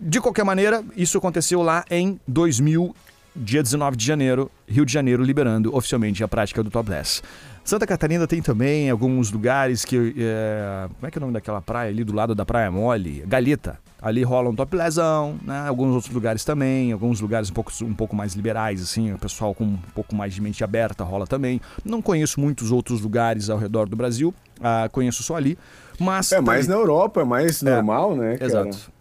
[0.00, 2.96] de qualquer maneira, isso aconteceu lá em 2000,
[3.34, 7.22] dia 19 de janeiro, Rio de Janeiro liberando oficialmente a prática do topless.
[7.64, 10.14] Santa Catarina tem também alguns lugares que.
[10.18, 13.22] é, como é que é o nome daquela praia ali do lado da Praia Mole?
[13.26, 13.78] Galita.
[14.00, 15.64] Ali rola um toplessão, né?
[15.68, 19.54] Alguns outros lugares também, alguns lugares um pouco, um pouco mais liberais, assim, o pessoal
[19.54, 21.60] com um pouco mais de mente aberta rola também.
[21.84, 25.56] Não conheço muitos outros lugares ao redor do Brasil, ah, conheço só ali.
[26.00, 26.32] Mas.
[26.32, 28.44] É mais na Europa, é mais normal, né, cara?
[28.44, 28.92] Exato.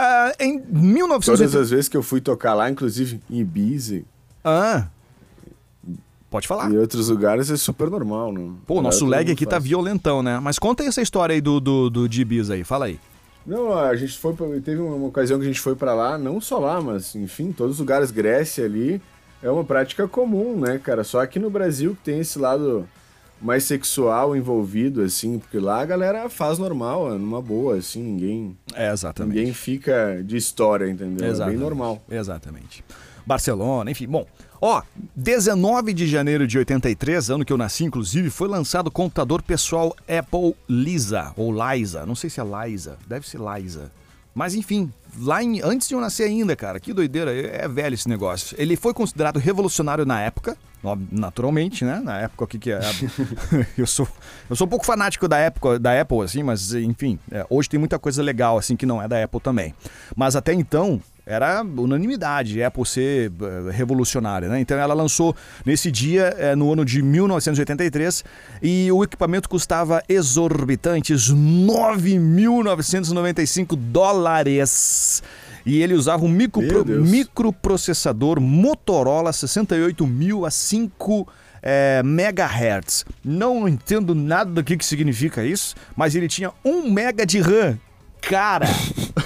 [0.00, 1.58] Ah, em Todas 1980.
[1.60, 4.02] as vezes que eu fui tocar lá, inclusive em Ibiza
[4.44, 4.86] Ah.
[6.30, 6.70] Pode falar.
[6.70, 8.50] e outros lugares, é super normal, né?
[8.66, 9.64] Pô, o nosso lag aqui tá faz.
[9.64, 10.38] violentão, né?
[10.40, 13.00] Mas conta aí essa história aí do, do, do de Ibiza aí, fala aí.
[13.46, 16.38] Não, a gente foi pra, teve uma ocasião que a gente foi pra lá, não
[16.38, 19.00] só lá, mas enfim, todos os lugares Grécia ali,
[19.42, 21.02] é uma prática comum, né, cara?
[21.02, 22.86] Só aqui no Brasil que tem esse lado
[23.40, 28.56] mais sexual envolvido assim, porque lá a galera faz normal, é numa boa assim, ninguém
[28.74, 29.36] É, exatamente.
[29.36, 31.26] ninguém fica de história, entendeu?
[31.26, 31.56] É Exatamente.
[31.56, 32.02] bem normal.
[32.10, 32.84] Exatamente.
[33.26, 34.06] Barcelona, enfim.
[34.06, 34.26] Bom,
[34.60, 34.82] ó,
[35.14, 39.94] 19 de janeiro de 83, ano que eu nasci, inclusive, foi lançado o computador pessoal
[40.08, 43.92] Apple Lisa, ou Liza, não sei se é Liza, deve ser Liza.
[44.34, 47.94] Mas enfim, lá em, antes de eu nascer ainda, cara, que doideira, é, é velho
[47.94, 48.56] esse negócio.
[48.58, 50.56] Ele foi considerado revolucionário na época,
[51.10, 52.00] naturalmente, né?
[52.02, 52.80] Na época que que é?
[53.76, 54.08] eu sou
[54.48, 57.78] eu sou um pouco fanático da época da Apple assim, mas enfim, é, hoje tem
[57.78, 59.74] muita coisa legal assim que não é da Apple também.
[60.16, 64.60] Mas até então era unanimidade Apple ser uh, revolucionária, né?
[64.60, 68.24] Então ela lançou nesse dia, uh, no ano de 1983,
[68.62, 75.22] e o equipamento custava exorbitantes 9.995 dólares.
[75.68, 81.28] E ele usava um micro, microprocessador Motorola 68000 a 5
[81.62, 83.04] é, megahertz.
[83.22, 87.78] Não entendo nada do que, que significa isso, mas ele tinha 1 mega de RAM.
[88.22, 88.66] Cara!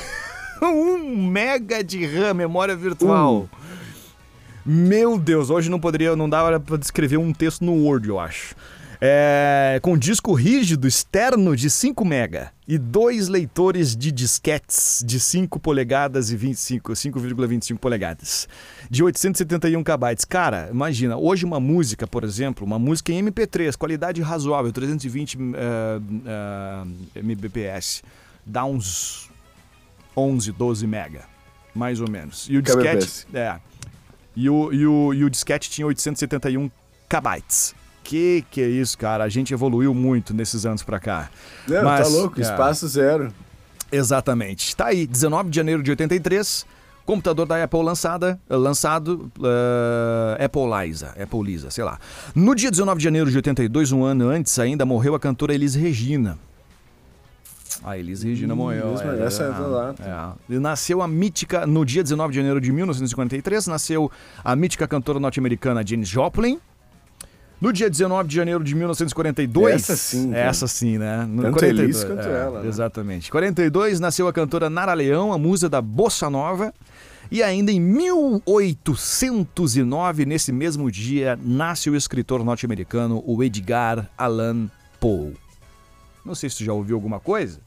[0.60, 3.48] um mega de RAM, memória virtual.
[4.66, 8.56] Meu Deus, hoje não poderia, não dava para descrever um texto no Word, eu acho.
[9.04, 15.58] É, com disco rígido externo de 5 mega e dois leitores de disquetes de 5
[15.58, 18.48] polegadas e 25, 5,25 polegadas,
[18.88, 20.26] de 871 KB.
[20.28, 25.40] Cara, imagina, hoje uma música, por exemplo, uma música em MP3, qualidade razoável, 320 uh,
[25.50, 28.04] uh, Mbps,
[28.46, 29.28] dá uns
[30.16, 31.22] 11, 12 mega,
[31.74, 32.46] mais ou menos.
[32.48, 33.58] E o disquete, é.
[34.36, 36.70] E o, e, o, e o disquete tinha 871
[37.08, 37.42] KB.
[38.02, 39.24] Que que é isso, cara?
[39.24, 41.30] A gente evoluiu muito nesses anos pra cá.
[41.68, 43.32] Não, tá Mas, tá louco, é, espaço zero.
[43.90, 44.74] Exatamente.
[44.74, 46.66] Tá aí, 19 de janeiro de 83,
[47.04, 51.98] computador da Apple lançada, lançado uh, Apple Lisa, Apple Lisa, sei lá.
[52.34, 55.74] No dia 19 de janeiro de 82, um ano antes ainda, morreu a cantora Elis
[55.74, 56.38] Regina.
[57.84, 58.94] A Elis Regina morreu.
[59.00, 59.94] É, essa é, lá.
[60.48, 60.54] É.
[60.54, 64.10] E nasceu a mítica, no dia 19 de janeiro de 1953, nasceu
[64.44, 66.60] a mítica cantora norte-americana Janis Joplin.
[67.62, 69.76] No dia 19 de janeiro de 1942.
[69.76, 70.34] Essa sim.
[70.34, 71.24] Essa sim, né?
[71.24, 72.60] No Tanto 42, Elis quanto é, ela.
[72.60, 72.68] Né?
[72.68, 73.30] Exatamente.
[73.30, 76.74] 42 nasceu a cantora Nara Leão, a musa da Bossa Nova.
[77.30, 85.34] E ainda em 1809, nesse mesmo dia, nasce o escritor norte-americano, o Edgar Allan Poe.
[86.26, 87.60] Não sei se você já ouviu alguma coisa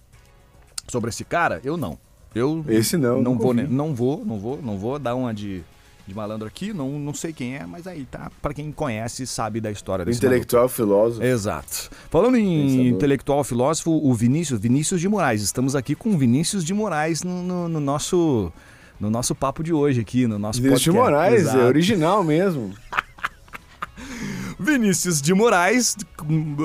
[0.89, 1.61] sobre esse cara.
[1.63, 1.97] Eu não.
[2.35, 3.21] Eu esse não.
[3.21, 5.63] Não vou, não vou, não vou, não vou dar uma de,
[6.07, 6.73] de malandro aqui.
[6.73, 8.31] Não, não sei quem é, mas aí tá.
[8.41, 10.75] Para quem conhece sabe da história desse intelectual maluco.
[10.75, 11.23] filósofo.
[11.23, 11.89] Exato.
[12.09, 12.85] Falando em Pensador.
[12.85, 15.41] intelectual filósofo, o Vinícius, Vinícius de Moraes.
[15.41, 18.51] Estamos aqui com o Vinícius de Moraes no, no, no nosso
[18.99, 21.09] no nosso papo de hoje aqui, no nosso Vinícius podcast.
[21.09, 21.59] de Moraes, é Exato.
[21.59, 22.73] é original mesmo.
[24.57, 25.97] Vinícius de Moraes,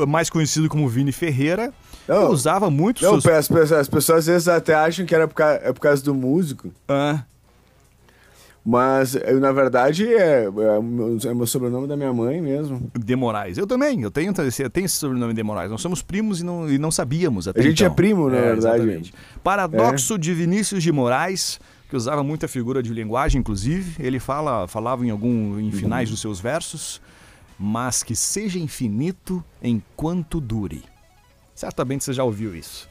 [0.07, 1.73] mais conhecido como Vini Ferreira,
[2.07, 3.51] não, usava muito não, seus...
[3.51, 6.15] as, as, pessoas às vezes até acham que era por causa, é por causa do
[6.15, 6.73] músico.
[6.89, 7.25] Ah.
[8.65, 12.91] Mas, eu, na verdade, é, é, é meu sobrenome da minha mãe mesmo.
[12.99, 13.57] De Moraes.
[13.57, 15.71] Eu também, eu tenho, eu tenho esse sobrenome de Moraes.
[15.71, 17.93] Nós somos primos e não, e não sabíamos até A gente então.
[17.93, 18.83] é primo, na é, verdade.
[18.83, 19.15] Exatamente.
[19.43, 20.19] Paradoxo é.
[20.19, 23.95] de Vinícius de Moraes, que usava muita figura de linguagem, inclusive.
[23.99, 26.15] Ele fala, falava em algum em finais uhum.
[26.15, 27.01] dos seus versos
[27.63, 30.83] mas que seja infinito enquanto dure.
[31.55, 32.89] Certamente você já ouviu isso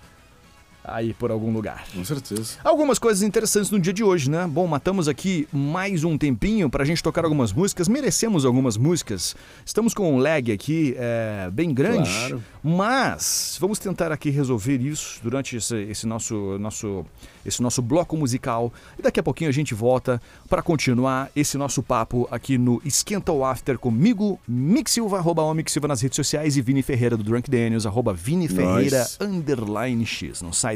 [0.93, 1.85] aí por algum lugar.
[1.93, 2.57] Com certeza.
[2.63, 4.47] Algumas coisas interessantes no dia de hoje, né?
[4.47, 9.35] Bom, matamos aqui mais um tempinho pra gente tocar algumas músicas, merecemos algumas músicas.
[9.65, 12.43] Estamos com um lag aqui é, bem grande, claro.
[12.63, 17.05] mas vamos tentar aqui resolver isso durante esse, esse, nosso, nosso,
[17.45, 18.71] esse nosso bloco musical.
[18.97, 23.31] E daqui a pouquinho a gente volta para continuar esse nosso papo aqui no Esquenta
[23.31, 27.49] o After comigo, Mick Silva, arroba Silva nas redes sociais e Vini Ferreira do Drunk
[27.49, 30.41] Daniels, arroba Vini Ferreira, underline X.
[30.41, 30.75] Não sai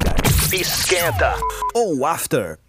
[0.54, 1.36] Esquenta
[1.74, 2.60] ou After.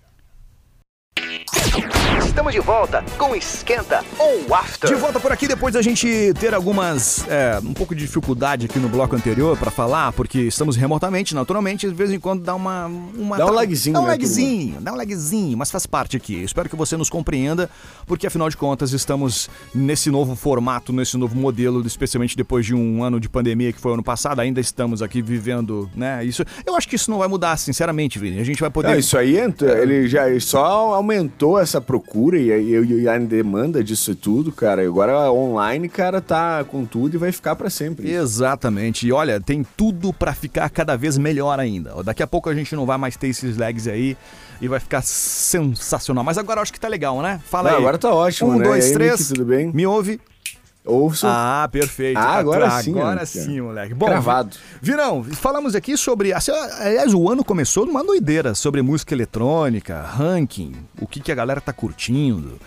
[2.24, 4.88] Estamos de volta com Esquenta ou After.
[4.88, 7.26] De volta por aqui depois da gente ter algumas.
[7.28, 11.88] É, um pouco de dificuldade aqui no bloco anterior para falar, porque estamos remotamente, naturalmente,
[11.88, 12.86] de vez em quando dá uma.
[12.86, 16.42] uma dá um lagzinho, Dá um né, lagzinho, dá um lagzinho, mas faz parte aqui.
[16.44, 17.68] Espero que você nos compreenda,
[18.06, 23.02] porque afinal de contas estamos nesse novo formato, nesse novo modelo, especialmente depois de um
[23.02, 26.24] ano de pandemia que foi ano passado, ainda estamos aqui vivendo, né?
[26.24, 26.44] Isso.
[26.64, 28.38] Eu acho que isso não vai mudar, sinceramente, Vini.
[28.38, 28.90] A gente vai poder.
[28.90, 33.82] Não, isso aí entra, ele já só aumentou essa procura e, e, e a demanda
[33.82, 34.86] disso tudo, cara.
[34.86, 38.10] Agora online, cara, tá com tudo e vai ficar para sempre.
[38.10, 39.06] Exatamente.
[39.06, 42.02] E olha, tem tudo para ficar cada vez melhor ainda.
[42.02, 44.16] Daqui a pouco a gente não vai mais ter esses lags aí
[44.60, 46.22] e vai ficar sensacional.
[46.22, 47.40] Mas agora eu acho que tá legal, né?
[47.44, 47.82] Fala não, aí.
[47.82, 48.64] Agora tá ótimo, um, né?
[48.64, 49.28] dois, três.
[49.28, 49.70] tudo bem?
[49.72, 50.20] Me ouve?
[50.84, 51.26] Ouço.
[51.26, 52.18] Ah, perfeito.
[52.18, 52.90] Ah, agora sim.
[52.90, 53.94] Agora sim, moleque.
[53.94, 54.54] Bom, Gravado.
[54.82, 56.32] Virão, falamos aqui sobre.
[56.34, 61.34] Assim, aliás, o ano começou numa doideira sobre música eletrônica, ranking, o que, que a
[61.34, 62.58] galera tá curtindo.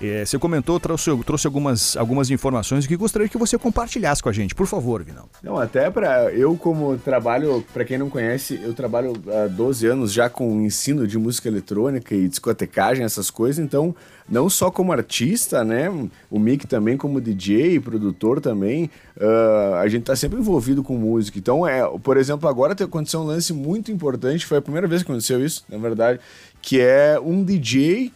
[0.00, 4.32] É, você comentou, trouxe, trouxe algumas, algumas informações que gostaria que você compartilhasse com a
[4.32, 4.54] gente.
[4.54, 5.28] Por favor, Vinão.
[5.42, 10.12] Não, até para eu como trabalho, para quem não conhece, eu trabalho há 12 anos
[10.12, 13.94] já com ensino de música eletrônica e discotecagem, essas coisas, então
[14.26, 15.90] não só como artista, né?
[16.30, 21.38] O Mick também como DJ, produtor também, uh, a gente tá sempre envolvido com música.
[21.38, 25.10] Então, é, por exemplo, agora aconteceu um lance muito importante, foi a primeira vez que
[25.10, 26.20] aconteceu isso, na verdade,
[26.62, 28.12] que é um DJ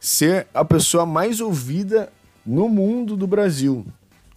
[0.00, 2.10] ser a pessoa mais ouvida
[2.44, 3.84] no mundo do Brasil.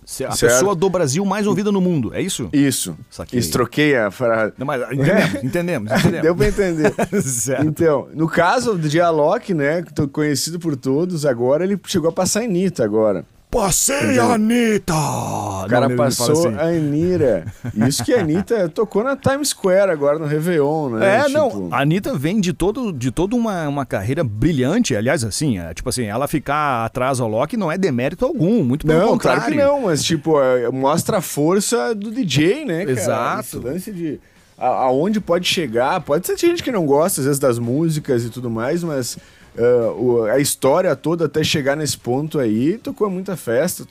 [0.03, 0.39] A certo?
[0.39, 2.49] pessoa do Brasil mais ouvida no mundo, é isso?
[2.51, 2.97] Isso.
[3.11, 3.37] Saquei.
[3.37, 4.53] Isso, troquei a frase.
[4.57, 6.21] Não, mas entendemos, entendemos, entendemos.
[6.23, 6.93] Deu pra entender.
[7.63, 12.47] então, no caso do Dialog, né, conhecido por todos, agora ele chegou a passar em
[12.47, 13.23] Anitta agora.
[13.51, 14.93] Passei a Anitta!
[14.93, 16.55] O cara Não, passou assim.
[16.55, 17.45] a Anira.
[17.87, 21.17] Isso que a Anitta tocou na Times Square agora no Réveillon, né?
[21.17, 21.33] É, tipo...
[21.33, 21.69] não.
[21.71, 24.95] A Anitta vem de todo de toda uma, uma carreira brilhante.
[24.95, 28.85] Aliás, assim, é, tipo assim, ela ficar atrás ao Loki não é demérito algum, muito
[28.85, 29.41] pelo não, contrário.
[29.41, 32.91] Claro que não, mas tipo, é, mostra a força do DJ, né, cara?
[32.91, 33.39] Exato.
[33.41, 34.19] Esse lance de
[34.59, 35.99] aonde pode chegar.
[36.01, 39.17] Pode ser gente que não gosta, às vezes, das músicas e tudo mais, mas
[39.57, 43.85] Uh, a história toda até chegar nesse ponto aí tocou muita festa,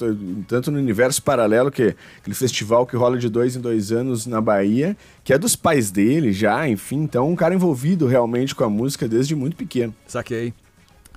[0.46, 4.26] tanto no universo paralelo, que é aquele festival que rola de dois em dois anos
[4.26, 8.64] na Bahia, que é dos pais dele já, enfim, então um cara envolvido realmente com
[8.64, 9.94] a música desde muito pequeno.
[10.06, 10.54] Saquei.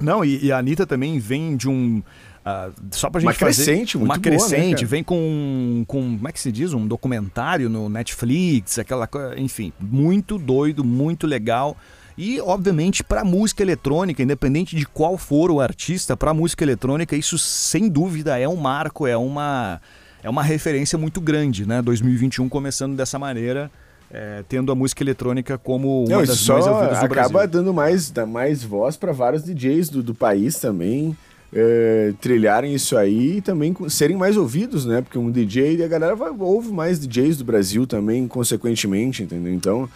[0.02, 2.00] Não, e, e a Anitta também vem de um.
[2.00, 5.84] Uh, só pra gente uma fazer crescente, muito uma boa, né, crescente, né, vem com,
[5.86, 10.84] com como é que se diz, um documentário no Netflix, aquela coisa, enfim, muito doido,
[10.84, 11.78] muito legal.
[12.24, 17.36] E, obviamente, para música eletrônica, independente de qual for o artista, para música eletrônica, isso
[17.40, 19.82] sem dúvida é um marco, é uma,
[20.22, 21.82] é uma referência muito grande, né?
[21.82, 23.72] 2021 começando dessa maneira.
[24.14, 27.48] É, tendo a música eletrônica como uma Não, das mais ouvidas do acaba Brasil.
[27.48, 31.18] dando mais, mais voz para vários DJs do, do país também
[31.54, 35.02] é, trilharem isso aí e também serem mais ouvidos, né?
[35.02, 39.54] Porque um DJ, a galera vai, ouve mais DJs do Brasil também, consequentemente, entendeu?
[39.54, 39.90] Então,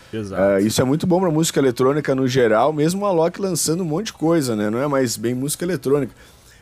[0.58, 3.86] é, isso é muito bom pra música eletrônica no geral, mesmo a Loki lançando um
[3.86, 4.70] monte de coisa, né?
[4.70, 6.14] Não é mais bem música eletrônica.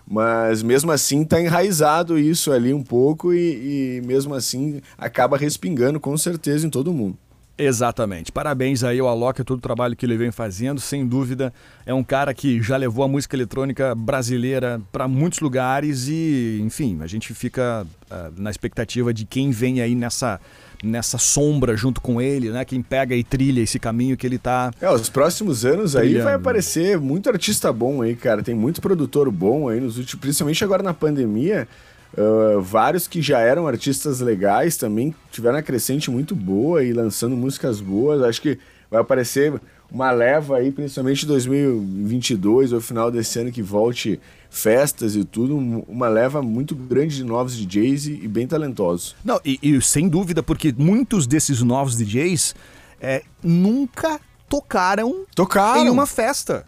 [0.06, 6.00] Mas mesmo assim tá enraizado isso ali um pouco e, e mesmo assim acaba respingando
[6.00, 7.18] com certeza em todo mundo.
[7.58, 8.32] Exatamente.
[8.32, 10.82] Parabéns aí ao Alok, todo o trabalho que ele vem fazendo.
[10.82, 11.54] Sem dúvida,
[11.86, 17.00] é um cara que já levou a música eletrônica brasileira para muitos lugares e, enfim,
[17.02, 20.40] a gente fica uh, na expectativa de quem vem aí nessa
[20.84, 22.66] nessa sombra junto com ele, né?
[22.66, 24.70] Quem pega e trilha esse caminho que ele tá.
[24.82, 26.18] É, os próximos anos trilhando.
[26.18, 28.44] aí vai aparecer muito artista bom aí, cara.
[28.44, 31.68] Tem muito produtor bom aí nos últimos, principalmente agora na pandemia.
[32.16, 37.36] Uh, vários que já eram artistas legais também tiveram uma crescente muito boa e lançando
[37.36, 38.22] músicas boas.
[38.22, 39.60] Acho que vai aparecer
[39.92, 46.08] uma leva aí, principalmente 2022 ou final desse ano que volte festas e tudo, uma
[46.08, 49.16] leva muito grande de novos DJs e, e bem talentosos.
[49.26, 52.56] Não, e, e, sem dúvida, porque muitos desses novos DJs
[53.02, 56.66] é, nunca tocaram, tocaram em uma festa.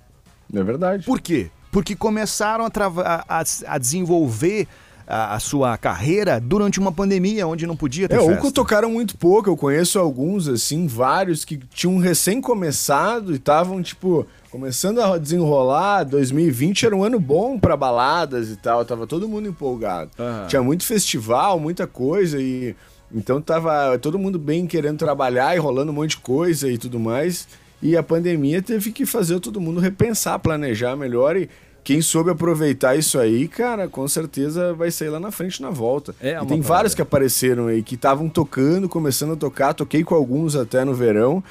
[0.51, 1.05] É verdade.
[1.05, 1.51] Por quê?
[1.71, 4.67] Porque começaram a, a, a desenvolver
[5.07, 8.45] a, a, sua carreira durante uma pandemia onde não podia ter é, festa.
[8.45, 9.49] ou tocaram muito pouco.
[9.49, 16.03] Eu conheço alguns, assim, vários que tinham recém começado e estavam, tipo, começando a desenrolar.
[16.03, 18.83] 2020 era um ano bom para baladas e tal.
[18.83, 20.11] Tava todo mundo empolgado.
[20.17, 20.47] Uhum.
[20.47, 22.75] Tinha muito festival, muita coisa e.
[23.13, 26.99] Então tava todo mundo bem querendo trabalhar e rolando um monte de coisa e tudo
[26.99, 27.47] mais.
[27.81, 31.47] E a pandemia teve que fazer todo mundo repensar, planejar melhor e
[31.85, 36.15] quem soube aproveitar isso aí, cara, com certeza vai sair lá na frente na volta.
[36.19, 40.15] É, e tem vários que apareceram aí que estavam tocando, começando a tocar, toquei com
[40.15, 41.43] alguns até no verão.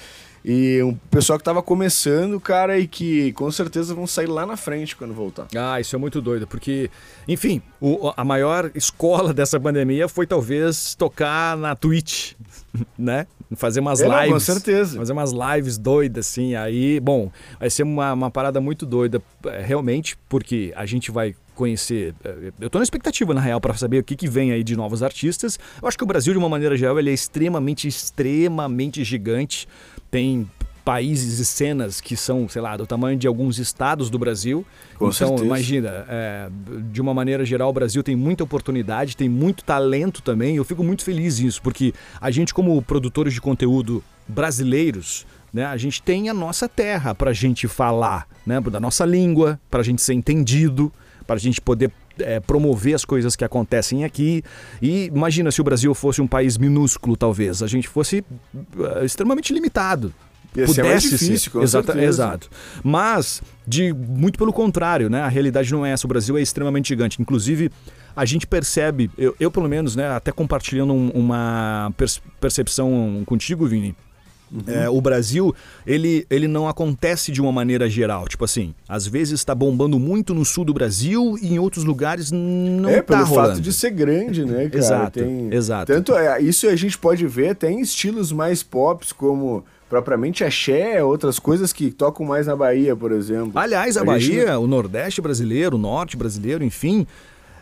[0.44, 4.59] E um pessoal que tava começando, cara, e que com certeza vão sair lá na
[4.59, 5.46] frente quando voltar.
[5.57, 6.90] Ah, isso é muito doido, porque,
[7.26, 12.35] enfim, o, a maior escola dessa pandemia foi talvez tocar na Twitch,
[12.98, 13.26] né?
[13.57, 14.33] Fazer umas é, lives.
[14.33, 14.98] com certeza.
[14.98, 16.54] Fazer umas lives doidas, assim.
[16.57, 21.35] Aí, bom, vai ser uma, uma parada muito doida, é, realmente, porque a gente vai
[21.55, 22.14] conhecer.
[22.25, 24.77] É, eu tô na expectativa, na real, para saber o que, que vem aí de
[24.77, 25.59] novos artistas.
[25.81, 29.69] Eu acho que o Brasil, de uma maneira geral, ele é extremamente, extremamente gigante.
[30.11, 30.49] Tem
[30.85, 34.67] países e cenas que são, sei lá, do tamanho de alguns estados do Brasil.
[34.99, 35.45] Com então, certeza.
[35.45, 36.49] imagina, é,
[36.93, 40.57] de uma maneira geral, o Brasil tem muita oportunidade, tem muito talento também.
[40.57, 45.77] Eu fico muito feliz nisso, porque a gente, como produtores de conteúdo brasileiros, né, a
[45.77, 49.85] gente tem a nossa terra para a gente falar, né, da nossa língua, para a
[49.85, 50.93] gente ser entendido,
[51.26, 54.42] para a gente poder é, promover as coisas que acontecem aqui.
[54.80, 59.52] E imagina se o Brasil fosse um país minúsculo, talvez, a gente fosse uh, extremamente
[59.52, 60.12] limitado
[60.56, 62.00] Ia ser mais pudesse difícil, com certeza.
[62.04, 62.48] Exato.
[62.82, 65.22] Mas, de muito pelo contrário, né?
[65.22, 66.06] A realidade não é essa.
[66.06, 67.20] O Brasil é extremamente gigante.
[67.20, 67.70] Inclusive,
[68.14, 71.92] a gente percebe, eu, eu, pelo menos, né, até compartilhando um- uma
[72.40, 73.96] percepção contigo, Vini.
[74.67, 75.55] É, o Brasil,
[75.87, 78.29] ele, ele não acontece de uma maneira geral.
[78.29, 82.31] Tipo assim, às vezes está bombando muito no sul do Brasil e em outros lugares
[82.31, 83.49] não é, tá pelo rolando.
[83.51, 84.79] fato de ser grande, né, cara?
[84.79, 85.93] Exato, Tem- exato.
[85.93, 91.03] Tanto é, isso a gente pode ver até em estilos mais pops, como propriamente axé,
[91.05, 93.53] outras coisas que tocam mais na Bahia, por exemplo.
[93.55, 97.07] Aliás, a, gente Bahia, o Nordeste brasileiro, o Norte brasileiro, enfim.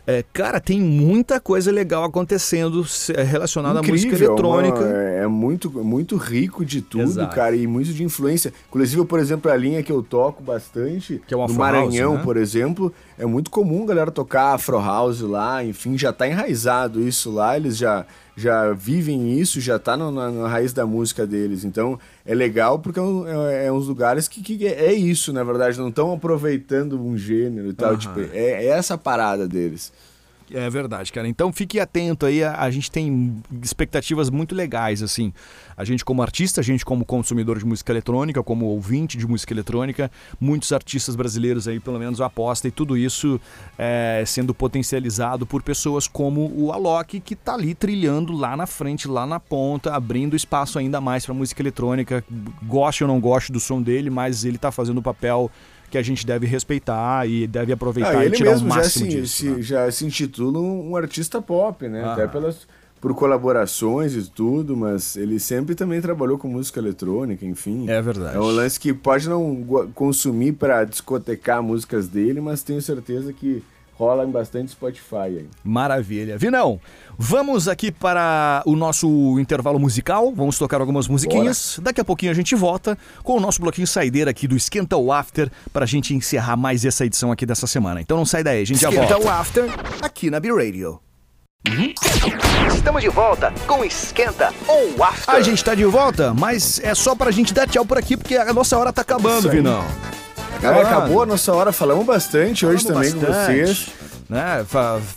[0.06, 2.84] É, cara, tem muita coisa legal acontecendo
[3.14, 4.84] é, relacionada à música Incrível, eletrônica.
[4.84, 7.34] é é muito, muito rico de tudo, Exato.
[7.34, 8.52] cara, e muito de influência.
[8.68, 12.24] Inclusive, por exemplo, a linha que eu toco bastante, Que é o Maranhão, House, né?
[12.24, 17.00] por exemplo, é muito comum a galera tocar Afro House lá, enfim, já tá enraizado
[17.06, 18.04] isso lá, eles já,
[18.36, 21.64] já vivem isso, já tá no- na, na raiz da música deles.
[21.64, 25.32] Então, é legal porque é, um- é- é uns lugares que, que é é isso,
[25.32, 27.98] na verdade, não estão aproveitando um gênero e tal, Aham.
[27.98, 29.92] tipo, é, é essa parada deles.
[30.54, 31.26] É verdade, cara.
[31.26, 32.42] Então fique atento aí.
[32.44, 35.32] A, a gente tem expectativas muito legais, assim.
[35.76, 39.52] A gente como artista, a gente como consumidor de música eletrônica, como ouvinte de música
[39.52, 40.10] eletrônica,
[40.40, 43.40] muitos artistas brasileiros aí, pelo menos, aposta e tudo isso
[43.78, 49.08] é, sendo potencializado por pessoas como o Alok, que tá ali trilhando lá na frente,
[49.08, 52.24] lá na ponta, abrindo espaço ainda mais pra música eletrônica.
[52.62, 55.50] Goste ou não goste do som dele, mas ele tá fazendo o papel
[55.92, 59.04] que a gente deve respeitar e deve aproveitar Ah, e tirar o mesmo já máximo
[59.10, 59.36] se, disso.
[59.36, 59.62] se- né?
[59.62, 62.02] já se intitula um, artista pop, né?
[62.02, 62.14] Ah.
[62.14, 62.66] Até pelas,
[62.98, 67.90] por colaborações e tudo, mas ele sempre também trabalhou com música eletrônica, enfim.
[67.90, 68.36] É verdade.
[68.36, 69.62] É um lance que pode não
[69.94, 73.62] consumir para discotecar músicas dele, mas tenho certeza que
[73.94, 75.46] rola em bastante Spotify aí.
[75.62, 76.36] Maravilha.
[76.38, 76.80] Vinão,
[77.18, 80.32] vamos aqui para o nosso intervalo musical.
[80.34, 81.78] Vamos tocar algumas musiquinhas.
[81.82, 85.12] Daqui a pouquinho a gente volta com o nosso bloquinho saideira aqui do Esquenta o
[85.12, 88.00] After para a gente encerrar mais essa edição aqui dessa semana.
[88.00, 89.28] Então não sai daí, a gente já Esquenta volta.
[89.28, 89.64] o After
[90.02, 90.98] aqui na B-Radio.
[92.74, 95.32] Estamos de volta com Esquenta ou After.
[95.34, 98.36] A gente tá de volta, mas é só pra gente dar tchau por aqui porque
[98.36, 99.48] a nossa hora tá acabando.
[99.48, 99.84] Vinão.
[100.62, 103.88] Cara, acabou a nossa hora, falamos bastante hoje Falamos também com bastante, vocês.
[104.28, 104.64] Né?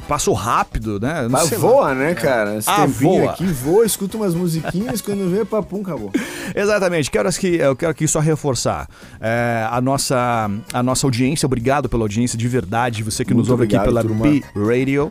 [0.07, 1.21] Passou rápido, né?
[1.21, 1.67] Não Mas sei lá.
[1.67, 2.57] voa, né, cara?
[2.57, 3.31] Esse Ah, voa.
[3.31, 6.11] aqui voa, escuta umas musiquinhas, quando vê, papum, acabou.
[6.53, 8.89] Exatamente, quero aqui, eu quero aqui só reforçar
[9.21, 13.51] é, a, nossa, a nossa audiência, obrigado pela audiência de verdade, você que nos Muito
[13.51, 14.41] ouve aqui obrigado, pela turma.
[14.53, 15.09] B-Radio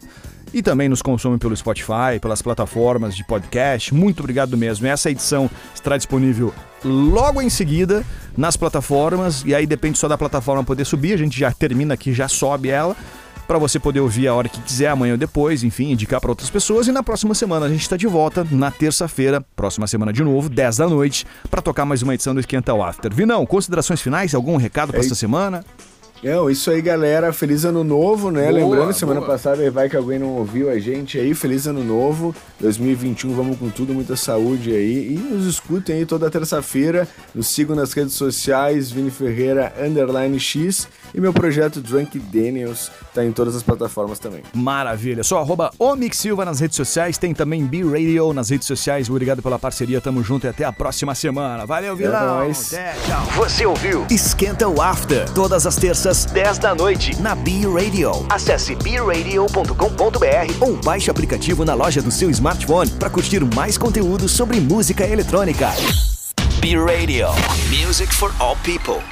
[0.52, 4.86] e também nos consome pelo Spotify, pelas plataformas de podcast, muito obrigado mesmo.
[4.86, 6.52] Essa edição estará disponível
[6.84, 8.04] logo em seguida
[8.36, 12.12] nas plataformas e aí depende só da plataforma poder subir, a gente já termina aqui,
[12.12, 12.96] já sobe ela.
[13.46, 16.48] Pra você poder ouvir a hora que quiser, amanhã ou depois, enfim, indicar pra outras
[16.48, 16.88] pessoas.
[16.88, 20.48] E na próxima semana a gente tá de volta, na terça-feira, próxima semana de novo,
[20.48, 23.14] 10 da noite, pra tocar mais uma edição do Esquenta o After.
[23.14, 24.34] Vinão, considerações finais?
[24.34, 25.62] Algum recado pra É esta semana?
[26.24, 27.32] Não, isso aí, galera.
[27.34, 28.50] Feliz ano novo, né?
[28.50, 29.32] Boa, Lembrando, semana boa.
[29.32, 31.34] passada vai que alguém não ouviu a gente aí.
[31.34, 32.34] Feliz ano novo.
[32.60, 35.14] 2021, vamos com tudo, muita saúde aí.
[35.14, 37.06] E nos escutem aí toda terça-feira.
[37.34, 40.88] Nos sigam nas redes sociais, Vini Ferreira, underline X.
[41.14, 44.42] E meu projeto Drunk Daniels tá em todas as plataformas também.
[44.54, 45.22] Maravilha.
[45.22, 45.70] Só arroba
[46.12, 49.10] Silva nas redes sociais, tem também B-Radio nas redes sociais.
[49.10, 51.66] Obrigado pela parceria, tamo junto e até a próxima semana.
[51.66, 52.38] Valeu, Vinão.
[52.38, 52.72] nóis.
[52.72, 53.24] Até, tchau.
[53.36, 57.20] Você ouviu Esquenta o After, todas as terças 10 da noite.
[57.20, 58.24] na B-Radio.
[58.30, 59.66] Acesse bradio.com.br
[60.60, 65.04] ou baixe o aplicativo na loja do seu smartphone para curtir mais conteúdo sobre música
[65.04, 65.68] eletrônica.
[66.60, 67.26] B-Radio.
[67.68, 69.02] Music for all people.